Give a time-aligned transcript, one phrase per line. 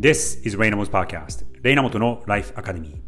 [0.00, 3.02] This is Rainamo's Podcast レイナモトの Life Academy.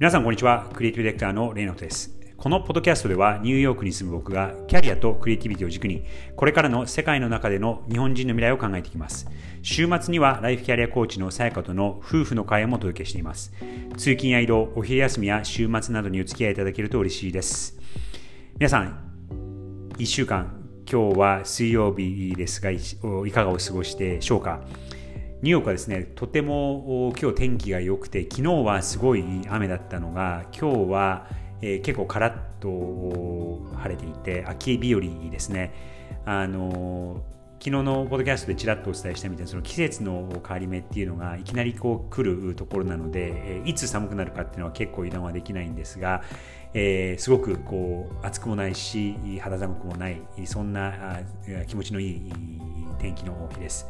[0.00, 0.68] 皆さんこんにちは。
[0.74, 2.18] クリエイティブディレクターのレイナモトです。
[2.36, 6.02] このポッドキャストではニューヨークに住む僕がキャリアとクリエイティビティを軸に
[6.34, 9.28] これからの世界の中での日本人の未来を考えていきます。
[9.62, 13.52] 週末にはライフキャリアコーチのさやかとの夫婦の会話もお届けしています。
[13.96, 17.78] 通勤や移動お昼休みや週末などにお付き合いいただけると嬉しいです。
[18.58, 18.98] 皆さん
[19.96, 22.80] 1週間今日は水曜日ですがい
[23.30, 24.60] かがお過ごしでしょうか？
[25.42, 31.26] ニューヨークはですねとても今日天気が良くて昨日はすごい雨だったのが今日は、
[31.60, 35.72] えー、結構カラッと晴れていて秋日和ですね。
[36.24, 37.24] あの
[37.58, 46.24] 昨日のポッドキャストでちらっとお伝えしたみたいなその季節の変わり目っていうのがいきなりこう来るところなので、えいつ寒くなるかっていうのは結構油断はできないんですが、
[46.74, 51.20] えー、すごくこう暑くもないし肌寒くもないそんな
[51.68, 52.32] 気持ちのいい
[53.02, 53.86] 天気の日です。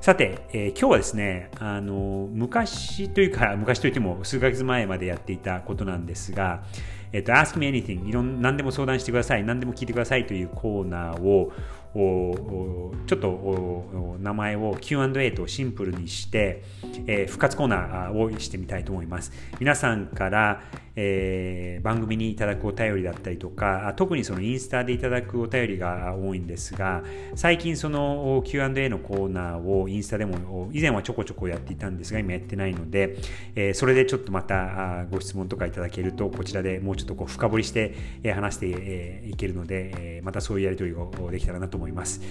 [0.00, 6.64] さて、えー、今日はですね、あの、昔というか、昔といっても数ヶ月前までやっていたことなんですが、
[7.12, 11.52] えっ、ー、と、Ask Me Anything、いろん何でも相談してください、何でも聞いてくださいというコーナーを、
[11.94, 16.62] ちょっと名前を Q&A とシンプルにして、
[17.06, 19.32] えー、復活コーナーをしてみたいと思います。
[19.60, 20.62] 皆さんから、
[20.96, 27.02] えー、番組にいただくお便りだったりとか、特にそのインスタでいただくお便りが多いんですが、
[27.36, 33.16] 最近その Q&A のコーナーをインスタでも以前はちょこちょこやっていたんですが、今やってないので、
[33.54, 37.94] えー、それでちょっとまたご質問とかいただけると、こちらでもうちょっとこう深掘りして
[38.34, 41.83] 話していけるので、またそういうやり取りをできたらなと思います。
[41.84, 42.22] 思います。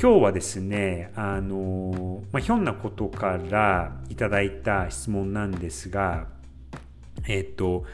[0.00, 6.26] 今日はですね、あの、まあ、ひょんなことからいただいた質問なんですが、
[7.28, 7.84] えっと、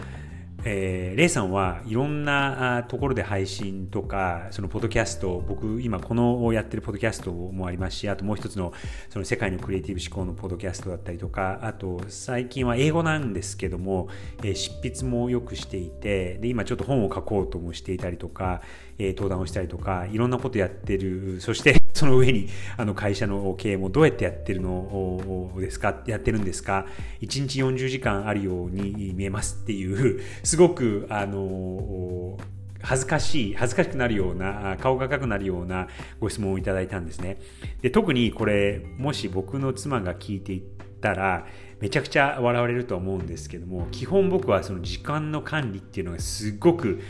[0.62, 8.72] えー、レイさんはいろんなところで配信とか、そのポッドキャスト、僕今このやってるポッドキャストもありますし、あともう一つの
[9.08, 14.08] その世界のクリエイティブ思考のポッドキャストだったりとか、あと最近は英語なんですけども、
[14.42, 18.60] えー、執筆もよくしていて、で、今ちょっと本を書こうともしていたりとか、
[19.00, 26.86] えー、登壇をしたりとか、いろんなことやってる、そして その上にあの会社の経営もどうやってやってるのですか、やってるんですか、
[27.22, 32.38] 1日40時間あるように見えますっていうすごく、あの、
[32.82, 35.88] 恥ずかしい、恥ずかしくなるような、顔が赤くなるような
[36.20, 37.38] ご質問をいただいたんですね。
[37.80, 40.62] で特にこれ、もし僕の妻が聞いていっ
[41.00, 41.46] たら、
[41.80, 47.00] めちゃくちゃ笑われると思うんですけども、基本僕はその時間の管理っていうのがすごく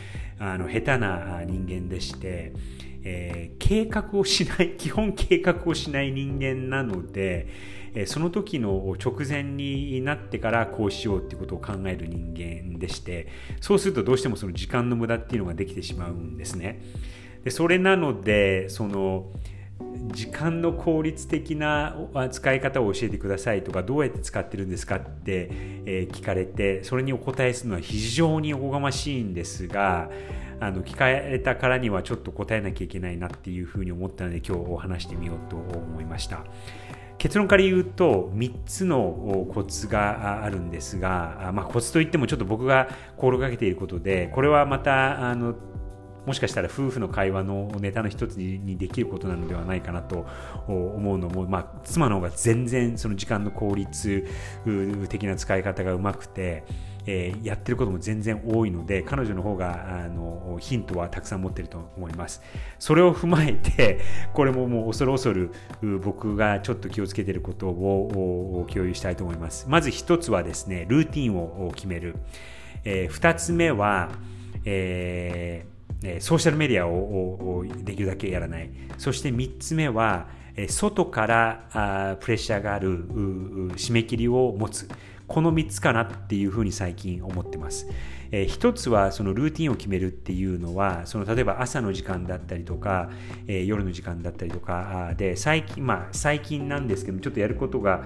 [0.43, 2.53] あの下手な人間でして、
[3.03, 7.45] えー、計画をしない、 基本計画をしない人間なので、
[8.07, 13.27] その時の直前になってからこうしようっていうことを考える人間でして
[13.59, 16.81] そうするとどうしてもその時間の無駄っていうのができてしまうんですね。
[17.43, 19.29] でそれなのでその
[20.13, 21.95] 時間の効率的な
[22.31, 25.49] 使い方を教えてくださいとかどうやって使ってるんですかって、
[26.11, 30.09] 聞かれてそれにお答えするのは非常におこがましいんですが
[30.59, 36.43] あの聞かれたからにはちょっと答えなきゃいけないなっていうふうに思ったので今日お話してみようと思いました。
[37.17, 45.53] 結論から言うと3つのコツがあるんですが、まあ、コツといってもちょっと僕が心がけていることでこれはまたあの
[46.25, 50.27] もしかしたら夫婦の会話のネタの一つにできることなのではないかなと
[50.67, 54.27] 思うのも、まあ、妻の方が全然その時間の効率
[55.09, 56.63] 的な使い方がうまくて、
[57.07, 62.41] えー、やってることも全然多いので彼女の方があのヒントはたくさん持ってると思います。
[62.77, 63.99] それを踏まえて
[64.33, 65.51] これももう恐る恐る
[66.03, 69.65] 僕がちょっと気をつけてることを共有したいと思います。
[69.67, 72.15] まず一つはですねルーティンを決める、
[72.83, 74.11] えー、二つ目は、
[74.65, 75.70] えー、
[76.19, 80.27] ソーシャルメディアをできるだけやらないそして3つ目は
[80.67, 83.07] 外からプレッシャーがある
[83.75, 84.89] 締め切りを持つ
[85.27, 87.87] この3つかなっていうふうに最近思ってます。
[88.33, 93.09] えー、一つはそのルーティンを決めるっていうのはその例えば朝の時間だったりとか、
[93.47, 98.03] え、夜の時間だったりとかで最近まあ最近なんですけどちょっとやることが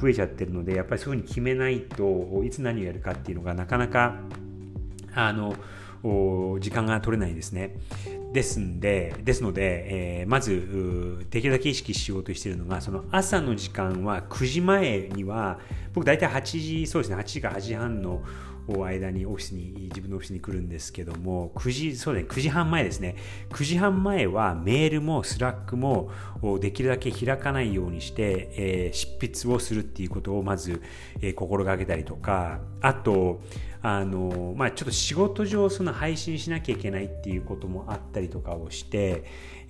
[0.00, 4.16] 増えちゃってるのでやっぱりそういうふうに決めないといつ何をやるかっていうのがなかなか
[5.14, 5.54] あの
[6.60, 7.76] 時間が取れないですね。
[8.32, 15.60] ですんで、ですので、えー、まず、できるだけ意識しようとしているのが、その朝の時間は9時前には、
[15.92, 18.22] 僕大体8時、そうですね、8時から8時半の
[18.68, 23.16] 間にオフィスに、自分のオフィスに来るんですけども、9時、そうですね、9時半前ですね。
[23.50, 26.10] 9時半前はメールも Slack も
[26.60, 30.80] できるだけ開かないようにして、えー、執筆をするっていうことをまず、
[31.20, 33.40] えー、心がけたりとか、あと、
[33.82, 39.24] あの、まあ、ちょっと仕事上その配信しなきゃいけないっていうこともあったりとかをして、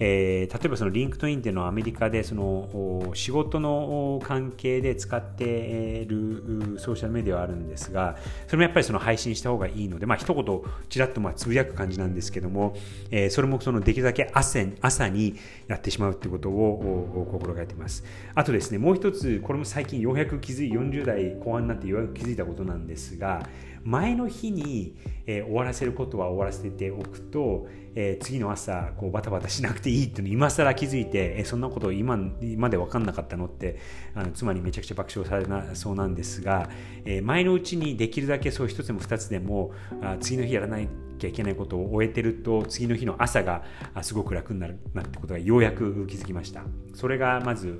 [0.04, 8.16] えー、例えばその LinkedIn っていうのはアメリカでその仕事の関係で使っているソーシャルメディアはあるんですが、
[8.48, 12.74] それもやっぱりその配信した方がいいので、まあ一言ちらっとまあつぶやく感じなんですけども、
[13.12, 15.36] えー、それもそのできるだけ朝朝に
[15.68, 18.02] やってしまうってことを心がけています。
[18.34, 23.48] あとですね、もう一つ、これも最近ようやく気づい、40代後半になってようやく気づいたことなんですが、
[23.84, 24.96] 前の日に、
[25.26, 33.78] えー、終わらせることは終わらせておくと、えー、次の朝こうバタバタしなくていいっていうの今更気づいて、えー、そんなこと今今で分かんなかったのって
[34.14, 36.68] あの妻にめちゃくちゃ爆笑されなそうなんですが、
[37.04, 40.88] え、前のうちにできるだけそう一つでも二つでもあ次の日やらない
[41.22, 43.62] きゃいけないことを終えてると次の日の朝が
[44.02, 46.64] すごく楽になるなってことがようやく気づきました。
[46.94, 47.78] それがまず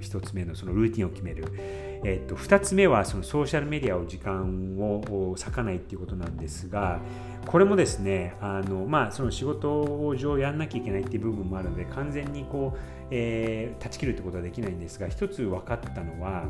[0.00, 7.00] 一つ目のそのルーティンを決める、えっと、二つ目はそのソーシャルメディアを時間を割かないっていうことなんですが
[7.46, 12.78] これもですねあの、まあ、その仕事上やんなきゃいけないっていう部分もあるので完全にこう、
[13.10, 16.44] えー、断ち切るってことはできないんですが一つ分かったのは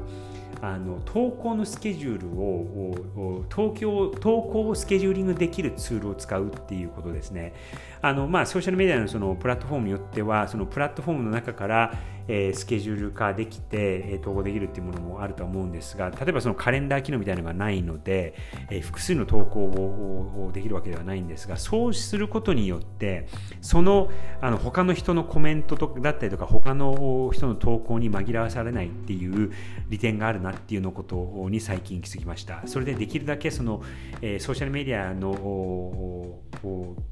[0.60, 7.52] あの投稿のスケジュールを東京投稿をスケジューリングできるツールを使うっていうことですね。
[8.00, 11.92] あの、まあ、ソーシャルメディアのそのプラットフォームによってはそのプラットフォームの中から
[12.28, 18.34] えー、スケジュール化できて、えー、統合できるっていうものもあると思うんですが例えばそのカレンダー機能みたいなのがないので、
[18.70, 23.28] えー、複数の投稿をできるわけではないんですがそうすることによって
[23.60, 24.10] その
[24.40, 29.52] あの他の人のコメントとだったりとか他の人の投稿に紛らわされないっていう
[29.88, 32.62] 利点があるなっていうのことに最近気づきました。
[32.66, 33.82] それでできるだけその、
[34.20, 36.40] えー、ソーシャルメディアの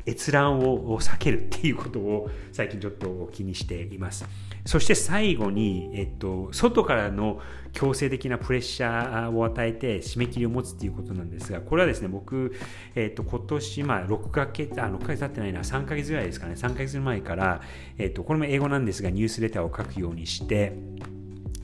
[0.07, 4.27] 閲覧を避けるっていうことを最近ちょっと気にしています。
[4.65, 7.41] そして最後に、えっと、外からの
[7.73, 12.55] 強制的なプレッシャーを与えて締め切りを持つっていうことなんですが、これはですね、僕、
[12.95, 17.61] えっと、今年、まあ、6ヶ月、あ、6ヶ月経ってないな、3ヶ月ぐらいですかね、3ヶ月前から、
[17.99, 20.73] えっと、これも英語なんですが、ニュースレターを書くようにして、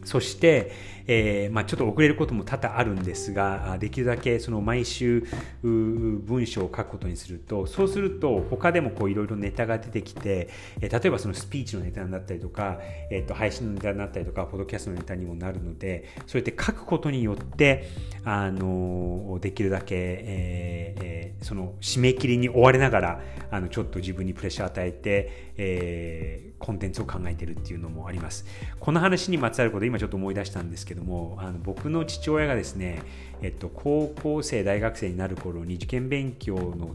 [0.05, 0.73] そして、
[1.09, 5.27] えー、まあ、ちょっと遅れることも多々あるんですが、できるだけその毎週
[5.63, 10.49] 文章を書くことにすると、そうすると他でもいろいろネタが出てきて、
[10.81, 12.79] え例えばそのスピーチのネタになったりとか、
[13.11, 17.89] えー、と配信のネタになったりとか、ポッドキャストのネタにもなるので、そうやって書くことによって、
[18.25, 23.21] あのできるだけ、ええー、その締め切りに追われながら、
[23.51, 28.45] あのちょっと自分にプレッシャーを与えて、えー、コンテンツを考えてるっていうのもあります。
[28.79, 33.03] この話にまつわること、今ちょっと思い出したんですけども、あの僕の父親がですね、
[33.43, 36.95] えっと、高校生、大学生になる頃に受験勉強の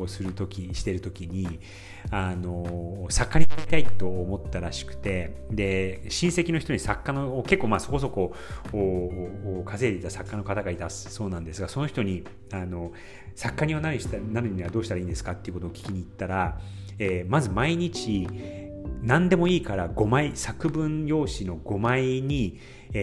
[0.00, 1.60] をするとき、してるときに、
[2.10, 8.34] あの、作家になりたいと思ったらしくて、で、親戚の人に作家の、結構まあそこそこ
[9.64, 12.92] 稼いでいた作家の方がいたそうなんですが、その人に、あの、
[13.34, 16.60] 作家にはなるにはどうしたらいいんですかっていうことを聞きに行ったら、
[16.98, 18.26] えー、まず毎日
[19.06, 22.58] 何でもいいから5枚作文用紙の5枚に、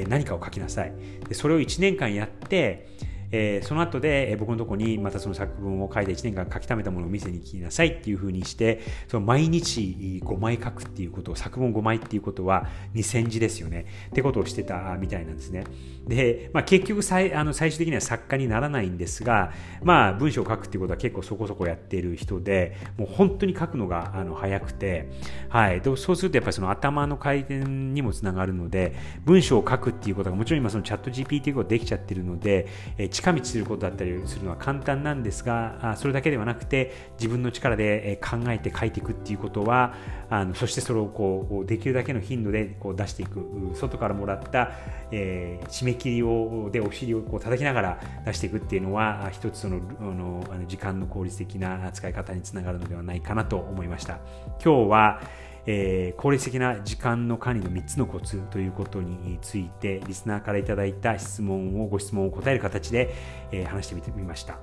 [0.09, 0.93] 何かを書きなさい。
[1.27, 2.87] でそれを1年間やって
[3.35, 13.87] えー、その後で、え僕のとこにまたその作文を書いて1年間書き溜めたものを見せに来なさいっていうふうにしてその毎日5枚書くっていうことを作文5枚っていうことは2000字ですよね。
[14.09, 15.63] ってことをしてたみたいなんですね。
[16.07, 19.51] で、まあ、結局最あの最終的には作家にならないんですが、
[19.81, 25.09] まあ、文章を書くっていうことは結構そこそこやってる人でもう本当に書くのがあの早くて、
[25.49, 28.93] はい、でそうするとやっぱりその頭の回転にもつながるので
[29.25, 32.67] 文章を書くっていうことがもちろん今そのチャット GPT ができちゃってるので、
[32.99, 39.93] えー近道することだったりするのは簡単なんですがそれだけではなくて自分の力で考えて書いていくっていうことは
[40.29, 44.73] あのそしてそれをこうできるだけの頻度でこう出していく外からもらった、
[45.11, 54.19] えー、締め切りをでお尻をこう叩きながら出していくっていうのは一つそのあの時間の効率的な使い方につながるのではないかなと思いました。
[54.61, 55.21] 今日は
[55.65, 63.13] えー、効率的な時間の管理の3つのコツということについてリスナーからいただいた質問をご質問を答える形で、
[63.51, 64.59] えー、話してみてみました。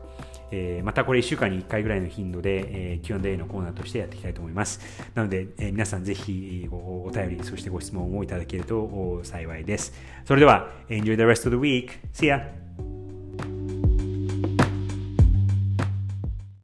[0.52, 4.80] えー、またこれ1週間に1回ぐらいの頻度で、えー、Q&A のコーナーとしてやっていきたいと思います。
[5.14, 9.92] なので、えー、皆さんぜひお便り、そしてご質問をいただけると幸いです。
[10.25, 11.90] それでは、Enjoy the rest of the week.
[12.12, 12.70] See ya!